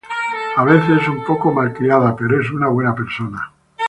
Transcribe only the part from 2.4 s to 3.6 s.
es una buena persona.